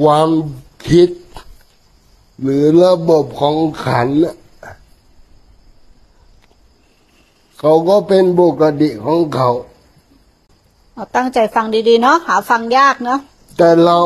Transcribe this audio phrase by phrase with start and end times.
[0.00, 0.28] ความ
[0.88, 1.10] คิด
[2.42, 4.36] หรือระบบของขันธ์น่ะ
[7.58, 9.50] เขาก็เป็นปกติของเขา
[10.94, 13.20] เราตั้งใจฟังดีๆเนาะหาฟังยากเนาะ
[13.56, 13.98] แต่เรา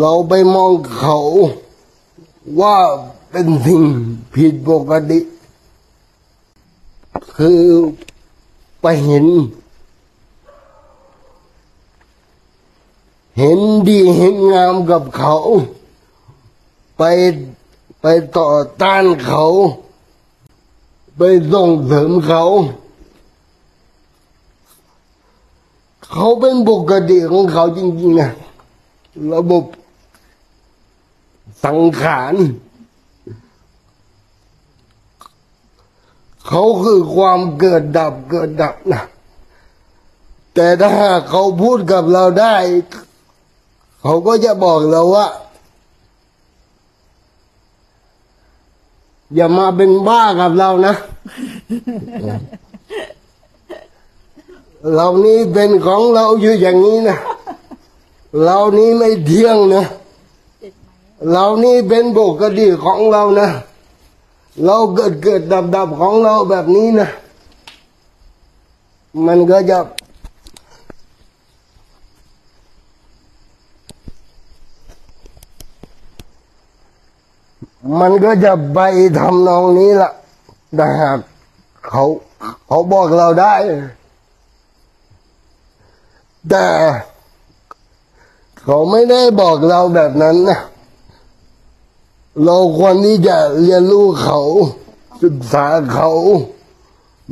[0.00, 1.18] เราไปมองเขา
[2.60, 2.76] ว่า
[3.30, 3.82] เป็นสิ่ง
[4.34, 5.18] ผิดปกติ
[7.36, 7.62] คือ
[8.82, 9.26] ไปเห็น
[13.38, 15.36] เห็นดีเห็นงามกับเขา
[16.98, 17.02] ไป
[18.00, 18.06] ไป
[18.36, 18.48] ต่อ
[18.82, 19.44] ต้านเขา
[21.16, 22.44] ไปส่งเสริมเขา
[26.12, 28.30] เขาเป็นปกติของเขาจริงๆนะ
[29.34, 29.64] ระบบ
[31.64, 32.34] สังขาร
[36.46, 39.02] เขาคือความเกิดดับเกิดดับนะ
[40.54, 42.56] แต่ถ้าเขาพูดกับเราได้
[44.00, 45.26] เขาก็จะบอกเราว่า
[49.34, 50.94] อย่ามาเป็นบ้ากับเรานะ
[54.94, 57.18] เรานี้เป็นของเราอยู่อย่างนี้นะ
[58.44, 59.84] เรานี้ไม่เที่ยงนะ
[61.30, 63.48] เรานี้เป็นปกติของเรานะ
[64.64, 67.08] เราเกิดเกิดดับดับของเราแบบนี้นะ
[69.26, 69.78] มันก็จะ
[77.98, 78.78] มันก็จะไป
[79.18, 80.10] ทำนองนี้ละ
[80.76, 81.18] แต่หาก
[81.88, 82.04] เขา
[82.66, 83.54] เขาบอกเราได้
[86.50, 86.66] แต่
[88.60, 90.60] เขาไม่ได้บอกเราแบบนั้นนะ
[92.44, 94.38] เราควรที่จะเรียนรู้เขา
[95.22, 96.10] ศึกษาเขา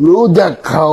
[0.07, 0.89] รู้จักเขา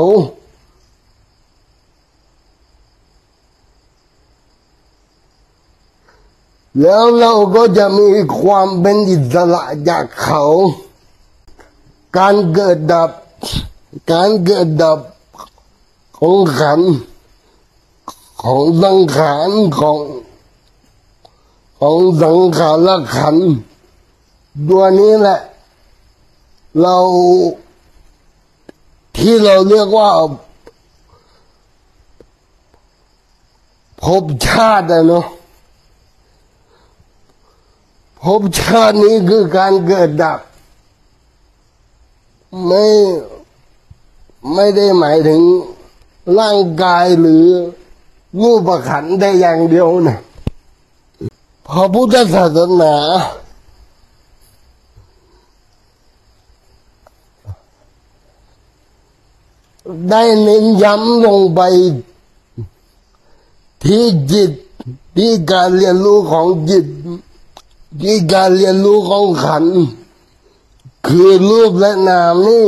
[6.82, 10.44] แล้วเราก็จะมีความเป็นอิสระจากเขา
[12.18, 13.10] การเกิดดับ
[14.12, 15.00] การเกิดดับ
[16.18, 16.82] ของขัน
[18.44, 20.00] ของสังขารของ
[21.80, 23.36] ของสังขารขัน
[24.70, 25.40] ตัวนี้แหละ
[26.82, 26.98] เรา
[29.18, 30.10] ที่เราเรียกว่า
[34.04, 35.26] ภพชาติอะเนาะ
[38.24, 40.40] ภพชาตินี้คือการเกิดดับ
[42.66, 42.86] ไม่
[44.54, 45.42] ไม่ได้หมายถึง
[46.40, 47.46] ร่างกายหรือ
[48.42, 50.20] รูปขันได้อย่างเดียวนะ
[51.68, 52.96] พระพุทธศาสนา
[60.10, 61.62] ได้เน้นย้ำลงไป
[63.84, 64.52] ที่จิต
[65.18, 66.86] ที่การเรียนรู้ของจิต
[68.02, 69.66] ที่การเรียนรู้ของขัน
[71.08, 72.68] คือรูปและนามนี่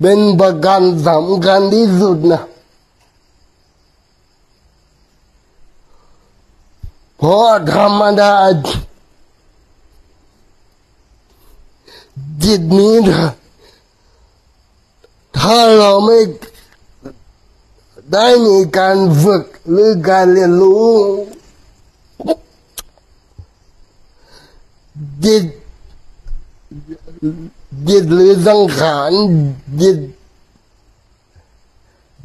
[0.00, 2.42] เป็นประการสำคัญที่สุดนะ
[7.16, 8.34] เพราะธรรมดา
[12.44, 13.30] จิตนี้นะ
[15.38, 16.18] ถ้าเราไม่
[18.12, 20.88] ได้มีการฝึกหรือการเรียนรู้
[25.24, 25.44] จิต
[27.88, 29.12] จิตหรือสังขาร
[29.80, 29.98] จิต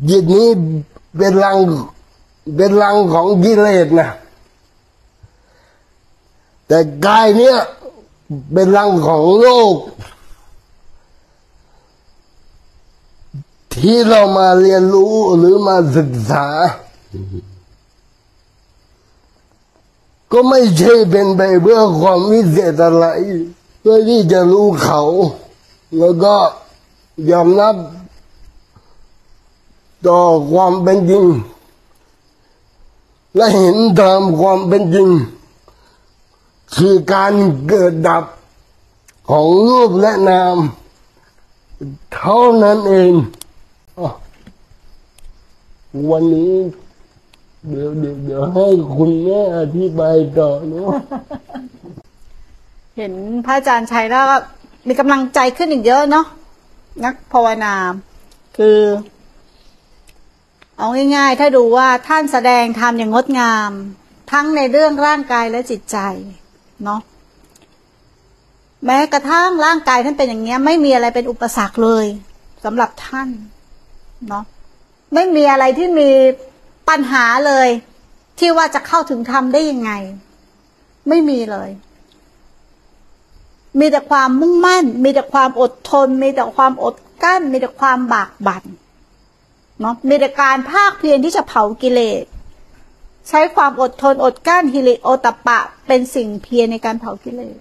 [0.09, 0.49] จิตนี้
[1.17, 1.57] เป็นรัง
[2.55, 4.09] เป็นรังของกิเลสนะ
[6.67, 7.57] แต่กายเนี้ย
[8.53, 9.75] เป็นรังของโลก
[13.73, 16.47] ที่เรามาเรียนรู้หรือมาศึกษา
[20.33, 23.05] ก็ไม่ใช่เป็นไปเพื่อความวิเศษอะไร
[23.79, 25.01] เพื่อที่จะรู้เขา
[25.97, 26.35] แล้วก็
[27.31, 27.75] ยอมรับ
[30.07, 31.25] ต่อความเป็นจริง
[33.35, 35.09] และเห็นตามความเป็นจริง
[36.75, 37.33] คือการ
[37.67, 38.23] เกิดดับ
[39.29, 40.57] ของรูปและนาม
[42.13, 43.11] เท่านั้นเอง
[43.97, 44.01] อ
[46.09, 46.53] วันนี้
[47.69, 50.89] เดี๋ยวเดี๋ยวเดี๋ยวให้คุณแม่อธิบายต่อเนาะ
[52.97, 53.13] เห็น
[53.45, 54.37] พระอาจารย์ชัยแล้วก็
[54.87, 56.25] มีกำลังใจขึ้นอีกเยอะเนาะ
[57.05, 57.75] นักภาวนา
[58.57, 58.79] คือ
[60.77, 63.71] เอาง่ายๆ ถ้าดูว่าท่านแสดงธรรมอย่างงดงาม
[64.31, 65.97] ทั้งในเรื่องร่างกายและจิตใจ
[66.83, 67.01] เนาะ
[68.85, 72.05] แม้กระทั่งร่างกายท่านเป็นอย่างเงี้ย ไม่มีอะไรเป็นอุปสรรคเลย
[72.65, 73.29] สำหรับท่าน
[74.27, 74.43] เนาะ
[75.13, 76.09] ไม่มีอะไรที่มี
[76.89, 77.69] ปัญหาเลย
[78.39, 79.91] ที่ว่าจะเข้าถึงธรรมได้ยังไง
[81.09, 81.69] ไม่มีเลย
[83.79, 88.63] มีแต่ความมุ่งมั่น มีแต่ความอดทน มีแต่ความอดกั้น มีแต่ความบากบั่น
[89.81, 92.23] เนาะมีแต่การภาคเพียรที่จะเผากิเลส
[93.29, 97.57] ใช้ความอดทนอดกั้นฮิริโอตปปะเป็นสิ่งเพียรในการเผากิเลส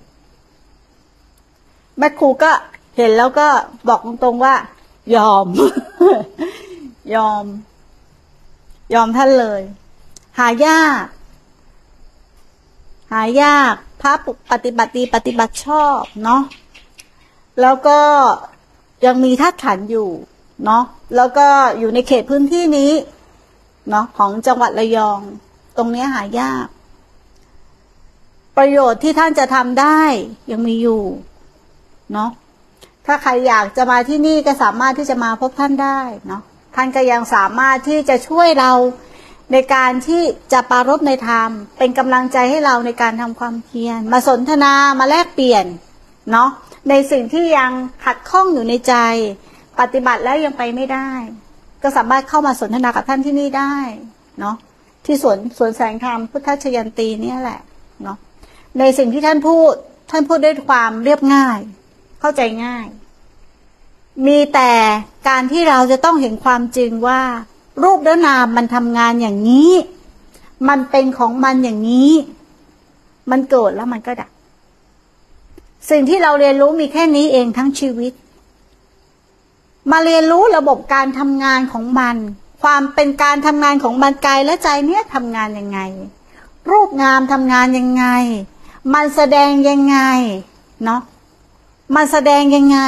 [1.99, 2.53] แม่ครูก็
[2.97, 3.49] เห็นแล้วก็
[3.89, 4.55] บอกตรงๆว่า
[5.17, 5.47] ยอม
[7.15, 7.45] ยอม
[8.95, 9.63] ยอมท่านเลย
[10.39, 11.05] หายาก
[13.13, 14.13] หายาก พระ
[14.51, 16.43] ปฏิบัติดีปฏิบัติชอบเนาะ
[17.61, 18.01] แล้วก็
[19.05, 20.09] ยังมีธาตุขันอยู่
[20.65, 20.85] เนาะ
[21.17, 21.47] แล้วก็
[21.79, 22.93] อยู่ในเขตพื้นที่นี้
[23.91, 25.21] เนาะของจังหวัดระยอง
[25.77, 26.67] ตรงนี้หายาก
[28.57, 30.01] ประโยชน์ที่ท่านจะทำได้
[30.51, 31.03] ยังมีอยู่
[32.13, 32.31] เนาะ
[33.07, 36.43] ถ้าใครอยากจะมาที่นี่ก็สามารถที่จะมาพบท่านได้เนาะ
[36.75, 38.73] ท่านก็ยังสามารถที่จะช่วยเรา
[39.53, 40.23] ในการที่
[40.53, 45.67] จะปรารบในธรรม เป็นกำลังใจให้เราในการทำความเพียรมาสนทนามาแลกเปลี่ยน
[46.33, 46.49] เนาะ
[46.89, 47.71] ในสิ่งที่ยัง
[48.05, 48.95] ขัดข้องอยู่ในใจ
[49.81, 51.11] ปฏิบัติแล้วยังไปไม่ได้
[51.83, 53.75] ก็สามารถเข้ามาสนทนากับท่านที่นี่ได้
[54.41, 54.57] เนาะ
[55.05, 57.61] ที่สวนสวนแสงธรรมพุทธชยันตีเนี่ยแหละ
[58.03, 58.17] เนาะ
[58.79, 59.73] ในสิ่งที่ท่านพูด
[60.11, 61.59] ท่านพูดด้วยความเรียบง่าย
[62.21, 62.87] เข้าใจง่าย
[64.27, 64.71] มีแต่
[65.29, 67.23] การที่เราจะต้องเห็นความจริงว่า
[67.83, 69.73] รูปและนามมันทำงานอย่างนี้
[70.69, 72.13] มันเป็นของมันอย่างนี้
[73.31, 74.31] มันเกิดแล้วมันก็ดับ
[75.91, 78.13] สิ่งที่เราเรียนรู้มีแค่นี้เองทั้งชีวิต
[79.91, 82.17] มาเรียนรู้ระบบการทำงานของมัน
[82.63, 85.81] ความเป็นการทำงานของมันกายและใจเนี่ยทำงานยังไง
[86.71, 88.05] รูปงามทำงานยังไง
[88.95, 89.99] มันแสดงยังไง
[90.85, 91.03] เนาะ
[91.95, 92.81] มันแสดงยังไง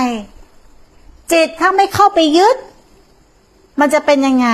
[1.33, 2.57] จิตถ้าไม่เข้าไปยึด
[3.81, 4.51] มันจะเป็นยังไง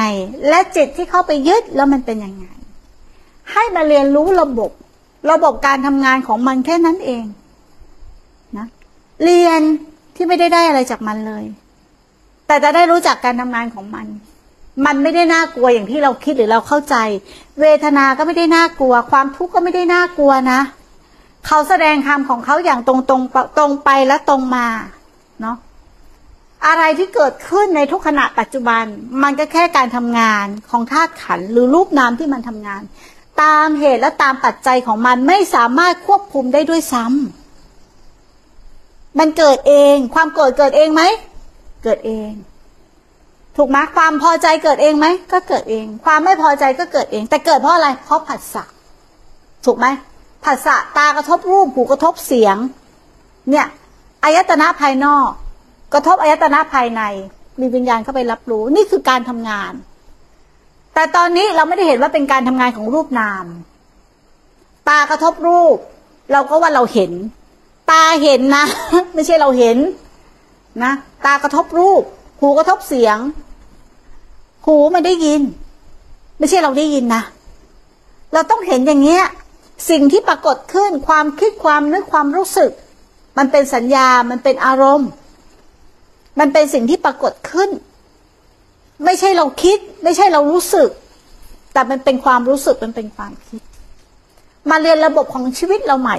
[0.49, 2.47] และจิตที่เข้าไปยึดแล้วมันเป็นยังไง
[3.53, 4.71] ให้มาเรียนรู้ระบบ
[5.31, 7.25] ระบบการทำงานของมันแค่นั้นเอง
[8.57, 8.67] นะ
[9.25, 9.61] เรียน
[10.15, 11.45] ที่ไม่ได้ได้อะไรจากมันเลย
[12.47, 14.07] แต่จะได้รู้จักการทำงานของมัน
[14.87, 16.97] มันไม่ได้น่ากลัวอย่างที่เราคิดหรือเราเข้าใจ
[17.61, 20.61] เวทนาก็ไม่ได้น่ากลัว ความทุกข์ก็ไม่ได้น่ากลัวนะ
[21.47, 23.23] เขาแสดงธรรมของเขาอย่างตรงตรง
[23.59, 24.67] ตรงไปและตรงมา
[25.41, 25.57] เนาะ
[26.67, 28.85] อะไรที่เกิดขึ้นในทุกขณะปัจจุบัน
[29.23, 32.83] มันก็แค่การทำงานของธาตุขันหรือรูปนามที่มันทำงาน
[33.43, 41.03] ตามเหตุและตามปัจจัยของมันไม่สามารถควบคุมได้ด้วยซ้ำมันเกิดเอง ความโกรธเกิดเองไหม
[41.85, 42.31] เกิดเอง
[43.57, 48.65] ถูกไหมความพอใจเกิดเองไหมก็เกิดเอง ความไม่พอใจก็เกิดเอง แต่เกิดเพราะอะไรเพราะผัสสะ
[49.65, 49.87] ถูกไหม
[50.45, 52.57] ผัสสะตากระทบรูปหูกระทบเสียง
[53.51, 53.67] เนี่ย
[54.25, 55.31] อายตนะภายนอก
[55.93, 57.03] กระทบอายตนะภายใน
[57.61, 59.73] มีวิญญาณเข้าไปรับรู้ นี่คือการทำงาน
[60.95, 63.45] แต่ตอนนี้เราไม่ได้เห็นว่าเป็นการทำงานของรูปนาม
[64.89, 65.77] ตากระทบรูป
[66.33, 67.13] เราก็ว่าเราเห็น
[67.91, 68.65] ตาเห็นนะ
[69.15, 69.79] ไม่ใช่เราเห็น
[70.83, 70.93] นะ
[71.27, 72.03] ตากระทบรูป
[72.41, 73.19] หูกระทบเสียง
[74.67, 75.43] หูมันได้ยิน
[76.39, 77.23] ไม่ใช่เราได้ยินนะ
[78.33, 79.25] เราต้องเห็นอย่างเงี้ย
[79.91, 82.71] สิ่งที่ปรากฏขึ้นความคิดความนึกความรู้สึก
[83.39, 85.11] มันเป็นสัญญา มันเป็นอารมณ์
[86.39, 87.71] มันเป็นสิ่งที่ปรากฏขึ้น
[89.05, 90.89] ไม่ใช่เราคิด ไม่ใช่เรารู้สึก
[91.73, 93.61] แต่มันเป็นความรู้สึกมันเป็นความคิด
[94.71, 96.19] มาเรียนระบบของชีวิตเราใหม่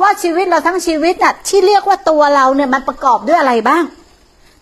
[0.00, 3.84] ว่าชีวิตเราทั้งชีวิตน่ะ ที่เรียกว่าตัวเราเนี่ยมันประกอบด้วยอะไรบ้าง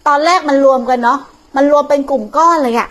[0.06, 1.18] ตอนแรกมันรวมกันเนาะ
[1.56, 2.88] มันรวมเป็นกลุ่มก้อนเลยอะ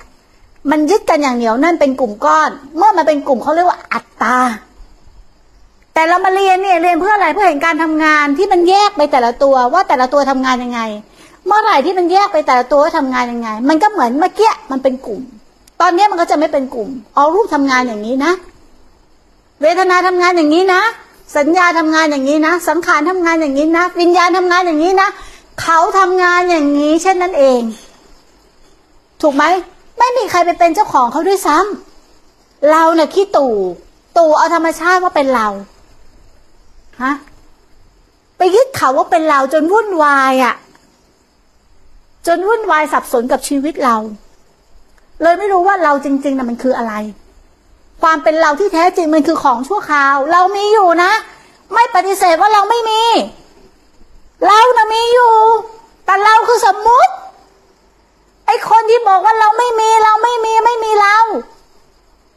[0.72, 4.38] มันยึดกันอย่างเหนียวนั่นเป็นกลุ่มก้อน เมื่อมันเป็นกลุ่มเขาเรียกว่าอัตตา
[5.94, 10.82] แต่เรามาเรียนเนี่ยเรียนเพื่ออะไรเพื่อเห็นการทำงานที่มันแยกไปแต่ละตัวว่าแต่ละตัวทำงานยังไง
[11.48, 15.22] เมื่อไหร่ที่มันแยกไปแต่ละตัวว่าทำงานยังไง มันก็เหมือนเมื่อกี้มันเป็นกลุ่ม
[15.82, 18.32] ตอนนี้มันก็จะไม่เป็นกลุ่มเอารูปทำงานอย่างนี้นะ
[19.62, 20.82] เวทนาทำงานอย่างนี้นะ
[21.38, 25.10] สัญญาทำงานอย่างนี้นะ สังขารทำงานอย่างนี้นะ วิญญาณทำงานอย่างนี้นะ
[25.62, 27.62] เขาทำงานอย่างนี้ เช่นนั้นเอง
[29.22, 29.44] ถูกไหม
[29.98, 33.54] ไม่มีใครไปเป็นเจ้าของเขาด้วยซ้ำเราเนี่ยขี้ตู่
[34.18, 35.48] ตู่เอาธรรมชาติว่าเป็นเรา
[37.04, 37.14] ฮะ
[38.38, 40.54] ไปยึดเขาว่าเป็นเราจนวุ่นวายอะ่ะ
[42.28, 43.98] จนวุ่นวายสับสนกับชีวิตเรา
[45.22, 46.94] เลยไม่รู้ว่าเราจริงๆนะมันคืออะไร
[48.02, 51.12] ความเป็นเราที่แท้จริงมันคือของชั่วคราว เรามีอยู่นะ
[51.74, 53.04] ไม่ปฏิเสธว่าเราไม่มี
[54.48, 55.34] เรานะมีอยู่
[56.06, 57.14] แต่เราคือสมมุติ
[58.46, 61.18] ไอคนที่บอกว่าเราไม่มีเราไม่มีไม่มีเรา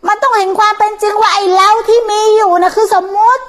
[0.06, 3.44] มันต้องเห็นความเป็นจริงว่าไอเราที่มีอยู่นะคือสมมุติ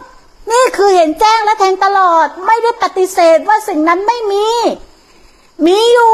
[0.51, 4.47] นี่คือเห็นแจ้งและแทงตลอด ไม่ได้ปฏิเสธว่าสิ่งนั้นไม่มี
[5.67, 6.13] มีอยู่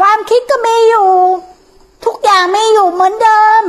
[0.00, 1.08] ความคิดก็มีอยู่
[2.04, 3.62] ทุกอย่างมีอยู่เหมือนเดิม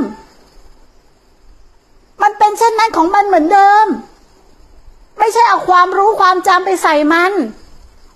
[2.22, 3.86] มันเป็นเช่นนั้นของมันเหมือนเดิม
[5.18, 7.32] ไม่ใช่เอาความรู้ความจำไปใส่มัน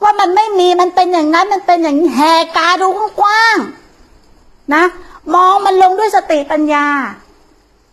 [0.03, 2.89] ว่ามันไม่มีมันเป็นอย่างนั้นมันเป็นอย่างแหกตาดู
[3.21, 4.85] กว้างๆนะ
[5.35, 6.87] มองมันลงด้วยสติปัญญา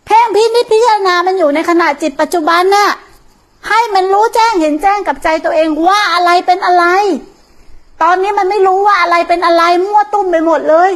[0.06, 2.90] เพ่งพินิจพิจารณามันอยู่ในขณะจิตปัจจุบันน่ะ
[3.68, 6.84] ให้มันรู้แจ้งเห็นแจ้งกับใจตัวเองว่าอะไรเป็นอะไร
[8.02, 10.92] ตอนนี้มันไม่รู้ว่าอะไรเป็นอะไรมั่วตุ้มไปหมดเลย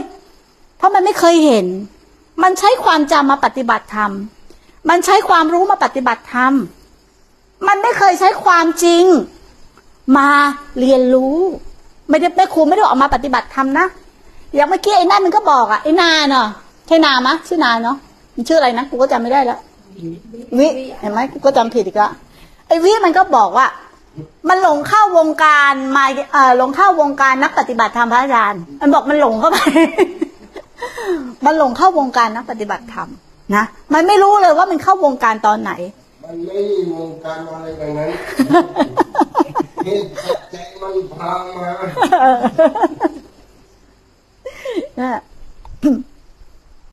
[0.76, 1.66] เพราะมันไม่เคยเห็น
[2.42, 4.12] มันใช้ความจำมาปฏิบัติธรรม
[4.88, 6.52] มันใช้ความรู้มาปฏิบัติธรรม
[7.68, 9.04] มันไม่เคยใช้ความจริง
[10.16, 10.28] มา
[10.80, 11.36] เรียนรู้
[12.08, 13.86] ไม่ได้แม่ครูไม่ได้ออกมาปฏิบัติธรรมนะ
[14.54, 16.48] อย่างเมื่อกี้ไอ้นั่นมันก็บอกอะไอ้นาเนาะ
[16.86, 17.96] ใช่นามะชื่อนาเนาะ
[18.34, 19.58] มันชื่ออะไรนะกูก็จำไม่ได้แล้ว
[20.58, 20.68] วิ
[21.00, 22.10] เห็นไหมกูก็จำผิดอีกละ
[22.68, 23.66] ไอ้วิมันก็บอกว่า
[24.48, 29.58] มันหลงเข้าวงการมาเอ่อหลงเข้าวงการนักปฏิบัติธรรมพระอาจารย์ มันบอกมันหลงเข้าไป
[31.44, 33.08] มันหลงเข้าวงการนักปฏิบัติธรรม
[33.56, 35.72] นะ มันไม่รู้เลยว่ามันเข้าวงการตอนไหน
[36.24, 38.10] มันไม่มีวงการอะไรแบบนั้น
[39.84, 41.70] เหตุปัจจัยมันพามา
[45.00, 45.20] นะ